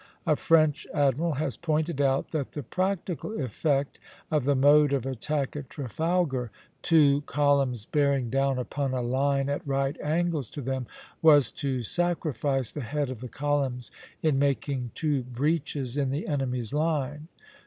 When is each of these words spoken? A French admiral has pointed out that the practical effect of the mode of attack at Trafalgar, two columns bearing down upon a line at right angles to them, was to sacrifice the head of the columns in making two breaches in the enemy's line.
A 0.25 0.35
French 0.35 0.87
admiral 0.95 1.33
has 1.33 1.57
pointed 1.57 2.01
out 2.01 2.31
that 2.31 2.53
the 2.53 2.63
practical 2.63 3.39
effect 3.39 3.99
of 4.31 4.45
the 4.45 4.55
mode 4.55 4.93
of 4.93 5.05
attack 5.05 5.55
at 5.55 5.69
Trafalgar, 5.69 6.49
two 6.81 7.21
columns 7.27 7.85
bearing 7.85 8.31
down 8.31 8.57
upon 8.57 8.95
a 8.95 9.03
line 9.03 9.47
at 9.47 9.61
right 9.67 9.95
angles 10.01 10.47
to 10.57 10.61
them, 10.61 10.87
was 11.21 11.51
to 11.51 11.83
sacrifice 11.83 12.71
the 12.71 12.81
head 12.81 13.11
of 13.11 13.19
the 13.21 13.29
columns 13.29 13.91
in 14.23 14.39
making 14.39 14.89
two 14.95 15.21
breaches 15.21 15.95
in 15.97 16.09
the 16.09 16.25
enemy's 16.25 16.73
line. 16.73 17.27